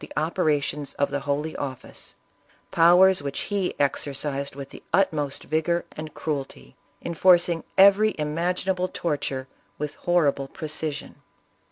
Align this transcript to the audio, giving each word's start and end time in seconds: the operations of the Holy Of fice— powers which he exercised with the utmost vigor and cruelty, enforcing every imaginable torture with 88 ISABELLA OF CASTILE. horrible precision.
the 0.01 0.11
operations 0.17 0.95
of 0.95 1.11
the 1.11 1.19
Holy 1.19 1.55
Of 1.57 1.77
fice— 1.81 2.15
powers 2.71 3.21
which 3.21 3.39
he 3.41 3.75
exercised 3.79 4.55
with 4.55 4.71
the 4.71 4.81
utmost 4.91 5.43
vigor 5.43 5.85
and 5.91 6.11
cruelty, 6.15 6.75
enforcing 7.03 7.63
every 7.77 8.15
imaginable 8.17 8.87
torture 8.87 9.47
with 9.77 9.91
88 9.91 9.91
ISABELLA 9.91 9.91
OF 9.91 9.91
CASTILE. 9.91 10.11
horrible 10.15 10.47
precision. 10.47 11.15